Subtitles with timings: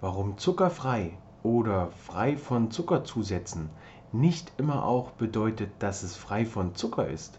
[0.00, 1.12] warum zuckerfrei
[1.42, 3.70] oder frei von Zuckerzusätzen
[4.12, 7.38] nicht immer auch bedeutet, dass es frei von Zucker ist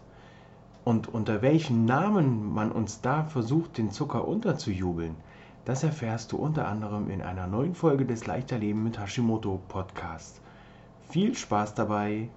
[0.84, 5.16] und unter welchen Namen man uns da versucht, den Zucker unterzujubeln,
[5.64, 10.40] das erfährst du unter anderem in einer neuen Folge des Leichter Leben mit Hashimoto Podcast.
[11.08, 12.30] Viel Spaß dabei!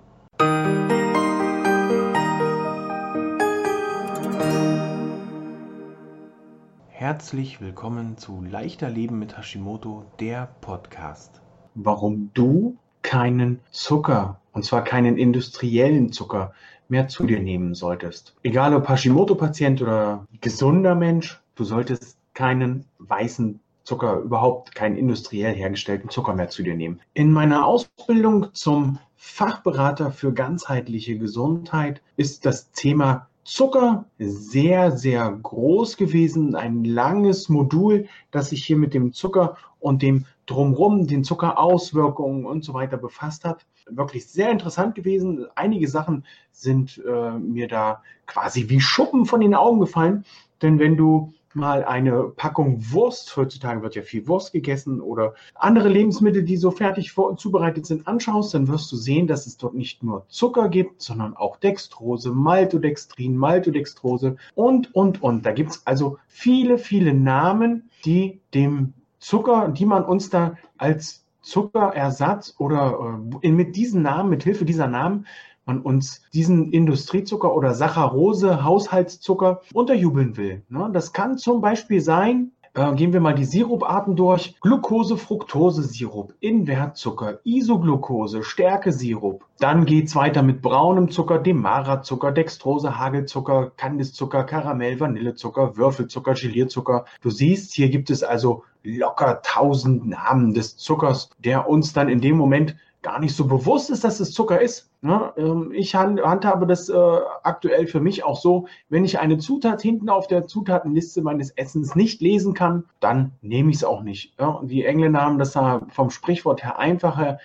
[7.05, 11.39] Herzlich willkommen zu Leichter Leben mit Hashimoto, der Podcast.
[11.75, 16.53] Warum du keinen Zucker, und zwar keinen industriellen Zucker,
[16.87, 18.35] mehr zu dir nehmen solltest.
[18.41, 26.09] Egal ob Hashimoto-Patient oder gesunder Mensch, du solltest keinen weißen Zucker, überhaupt keinen industriell hergestellten
[26.09, 27.01] Zucker mehr zu dir nehmen.
[27.13, 35.97] In meiner Ausbildung zum Fachberater für ganzheitliche Gesundheit ist das Thema Zucker sehr, sehr groß
[35.97, 36.55] gewesen.
[36.55, 42.63] Ein langes Modul, das sich hier mit dem Zucker und dem Drumrum, den Zuckerauswirkungen und
[42.63, 43.67] so weiter befasst hat.
[43.87, 45.45] Wirklich sehr interessant gewesen.
[45.53, 50.25] Einige Sachen sind äh, mir da quasi wie Schuppen von den Augen gefallen.
[50.63, 55.89] Denn wenn du mal eine Packung Wurst, heutzutage wird ja viel Wurst gegessen oder andere
[55.89, 60.03] Lebensmittel, die so fertig zubereitet sind, anschaust, dann wirst du sehen, dass es dort nicht
[60.03, 65.45] nur Zucker gibt, sondern auch Dextrose, Maltodextrin, Maltodextrose und, und, und.
[65.45, 71.25] Da gibt es also viele, viele Namen, die dem Zucker, die man uns da als
[71.41, 75.27] Zuckerersatz oder äh, mit diesen Namen, mit Hilfe dieser Namen
[75.65, 80.63] man uns diesen Industriezucker oder Saccharose, Haushaltszucker unterjubeln will.
[80.69, 80.89] Ne?
[80.93, 84.59] Das kann zum Beispiel sein, äh, gehen wir mal die Siruparten durch.
[84.59, 89.45] Glucose, Fructose Sirup, Invertzucker, Isoglucose, Stärkesirup.
[89.59, 97.05] Dann geht's weiter mit braunem Zucker, Demara-Zucker, Dextrose, Hagelzucker, Kandiszucker, Karamell, Vanillezucker, Würfelzucker, Gelierzucker.
[97.21, 102.19] Du siehst, hier gibt es also locker tausend Namen des Zuckers, der uns dann in
[102.19, 104.89] dem Moment gar nicht so bewusst ist, dass es Zucker ist.
[105.01, 105.31] Ne?
[105.37, 110.09] Ähm, ich handhabe das äh, aktuell für mich auch so, wenn ich eine Zutat hinten
[110.09, 114.35] auf der Zutatenliste meines Essens nicht lesen kann, dann nehme ich es auch nicht.
[114.63, 115.55] Die Engländer haben das
[115.89, 117.37] vom Sprichwort her einfacher.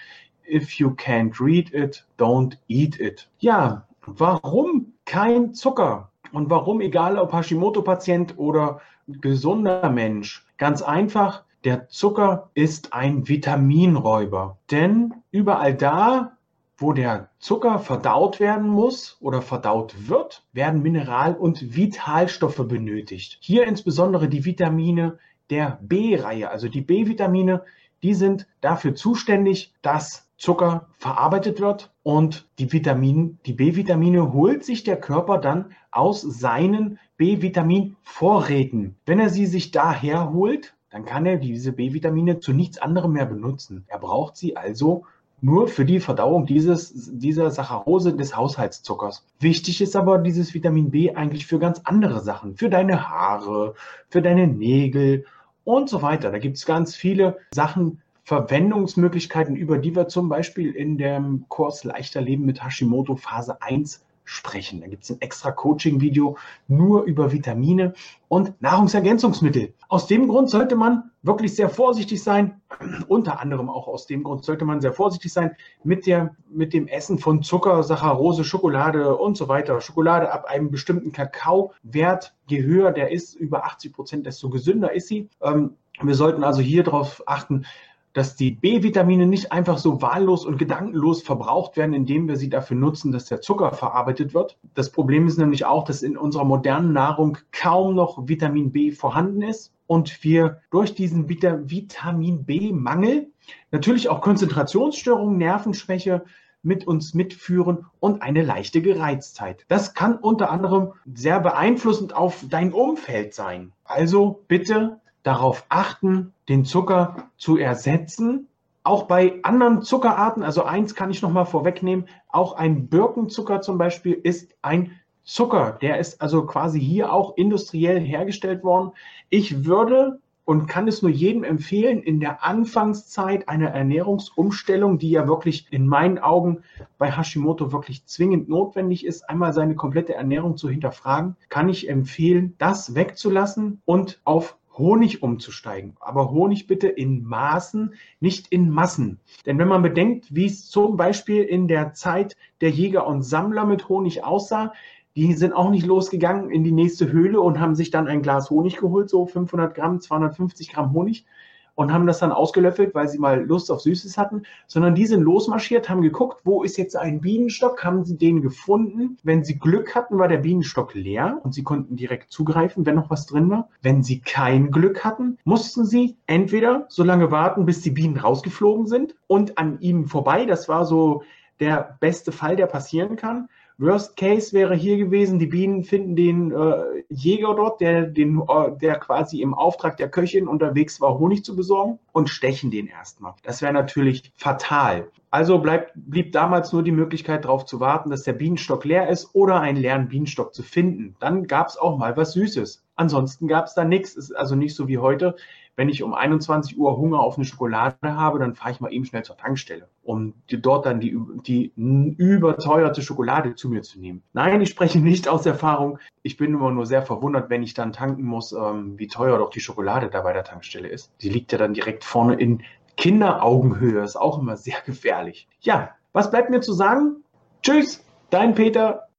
[0.49, 3.29] If you can't read it, don't eat it.
[3.39, 6.11] Ja, warum kein Zucker?
[6.33, 10.47] Und warum, egal ob Hashimoto-Patient oder gesunder Mensch?
[10.57, 16.37] Ganz einfach, der Zucker ist ein Vitaminräuber, denn überall da,
[16.79, 23.37] wo der Zucker verdaut werden muss oder verdaut wird, werden Mineral- und Vitalstoffe benötigt.
[23.41, 25.19] Hier insbesondere die Vitamine
[25.51, 27.63] der B-Reihe, also die B-Vitamine,
[28.03, 34.99] die sind dafür zuständig, dass Zucker verarbeitet wird und die die B-Vitamine holt sich der
[34.99, 38.97] Körper dann aus seinen B-Vitamin-Vorräten.
[39.05, 43.27] Wenn er sie sich daher holt, dann kann er diese B-Vitamine zu nichts anderem mehr
[43.27, 43.85] benutzen.
[43.89, 45.05] Er braucht sie also
[45.41, 49.25] nur für die Verdauung dieses, dieser Saccharose des Haushaltszuckers.
[49.39, 53.75] Wichtig ist aber dieses Vitamin B eigentlich für ganz andere Sachen, für deine Haare,
[54.09, 55.25] für deine Nägel
[55.65, 56.31] und so weiter.
[56.31, 61.85] Da gibt es ganz viele Sachen, Verwendungsmöglichkeiten, über die wir zum Beispiel in dem Kurs
[61.85, 64.81] Leichter Leben mit Hashimoto Phase 1 sprechen.
[64.81, 66.37] Da gibt es ein extra Coaching-Video
[66.69, 67.95] nur über Vitamine
[68.29, 69.75] und Nahrungsergänzungsmittel.
[69.89, 72.61] Aus dem Grund sollte man wirklich sehr vorsichtig sein.
[73.09, 76.87] Unter anderem auch aus dem Grund sollte man sehr vorsichtig sein mit, der, mit dem
[76.87, 79.81] Essen von Zucker, Saccharose, Schokolade und so weiter.
[79.81, 85.09] Schokolade ab einem bestimmten Kakaowert, je höher der ist, über 80 Prozent, desto gesünder ist
[85.09, 85.29] sie.
[85.43, 87.67] Ähm, wir sollten also hier darauf achten,
[88.13, 92.77] dass die B-Vitamine nicht einfach so wahllos und gedankenlos verbraucht werden, indem wir sie dafür
[92.77, 94.59] nutzen, dass der Zucker verarbeitet wird.
[94.75, 99.43] Das Problem ist nämlich auch, dass in unserer modernen Nahrung kaum noch Vitamin B vorhanden
[99.43, 103.29] ist und wir durch diesen Vitamin B-Mangel
[103.71, 106.25] natürlich auch Konzentrationsstörungen, Nervenschwäche
[106.63, 109.65] mit uns mitführen und eine leichte Gereiztheit.
[109.69, 113.73] Das kann unter anderem sehr beeinflussend auf dein Umfeld sein.
[113.85, 118.49] Also bitte darauf achten, den Zucker zu ersetzen.
[118.83, 123.77] Auch bei anderen Zuckerarten, also eins kann ich noch mal vorwegnehmen, auch ein Birkenzucker zum
[123.77, 125.79] Beispiel ist ein Zucker.
[125.81, 128.93] Der ist also quasi hier auch industriell hergestellt worden.
[129.29, 130.19] Ich würde
[130.51, 135.87] und kann es nur jedem empfehlen, in der Anfangszeit einer Ernährungsumstellung, die ja wirklich in
[135.87, 136.65] meinen Augen
[136.99, 142.57] bei Hashimoto wirklich zwingend notwendig ist, einmal seine komplette Ernährung zu hinterfragen, kann ich empfehlen,
[142.59, 145.97] das wegzulassen und auf Honig umzusteigen.
[146.01, 149.21] Aber Honig bitte in Maßen, nicht in Massen.
[149.47, 153.65] Denn wenn man bedenkt, wie es zum Beispiel in der Zeit der Jäger und Sammler
[153.65, 154.73] mit Honig aussah,
[155.15, 158.51] die sind auch nicht losgegangen in die nächste Höhle und haben sich dann ein Glas
[158.51, 161.27] Honig geholt, so 500 Gramm, 250 Gramm Honig
[161.75, 165.23] und haben das dann ausgelöffelt, weil sie mal Lust auf Süßes hatten, sondern die sind
[165.23, 169.17] losmarschiert, haben geguckt, wo ist jetzt ein Bienenstock, haben sie den gefunden.
[169.23, 173.11] Wenn sie Glück hatten, war der Bienenstock leer und sie konnten direkt zugreifen, wenn noch
[173.11, 173.69] was drin war.
[173.83, 178.87] Wenn sie kein Glück hatten, mussten sie entweder so lange warten, bis die Bienen rausgeflogen
[178.87, 181.23] sind und an ihm vorbei, das war so
[181.61, 183.49] der beste Fall, der passieren kann,
[183.81, 188.77] Worst Case wäre hier gewesen, die Bienen finden den äh, Jäger dort, der, den, äh,
[188.79, 193.33] der quasi im Auftrag der Köchin unterwegs war, Honig zu besorgen und stechen den erstmal.
[193.43, 195.09] Das wäre natürlich fatal.
[195.31, 199.35] Also bleibt, blieb damals nur die Möglichkeit darauf zu warten, dass der Bienenstock leer ist
[199.35, 201.17] oder einen leeren Bienenstock zu finden.
[201.19, 202.85] Dann gab es auch mal was Süßes.
[202.97, 204.15] Ansonsten gab es da nichts.
[204.15, 205.37] Ist also nicht so wie heute.
[205.77, 209.05] Wenn ich um 21 Uhr Hunger auf eine Schokolade habe, dann fahre ich mal eben
[209.05, 214.23] schnell zur Tankstelle, um dort dann die, die überteuerte Schokolade zu mir zu nehmen.
[214.33, 215.99] Nein, ich spreche nicht aus Erfahrung.
[216.23, 219.51] Ich bin immer nur sehr verwundert, wenn ich dann tanken muss, ähm, wie teuer doch
[219.51, 221.13] die Schokolade da bei der Tankstelle ist.
[221.23, 222.63] Die liegt ja dann direkt vorne in
[222.97, 224.03] Kinderaugenhöhe.
[224.03, 225.49] Ist auch immer sehr gefährlich.
[225.61, 227.25] Ja, was bleibt mir zu sagen?
[227.63, 229.10] Tschüss, dein Peter